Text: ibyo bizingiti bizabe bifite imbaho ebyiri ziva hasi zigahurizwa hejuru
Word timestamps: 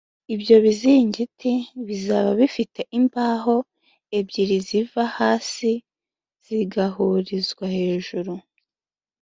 ibyo 0.35 0.55
bizingiti 0.65 1.51
bizabe 1.87 2.31
bifite 2.41 2.81
imbaho 2.99 3.55
ebyiri 4.17 4.57
ziva 4.67 5.03
hasi 5.17 5.71
zigahurizwa 6.45 7.65
hejuru 7.77 8.33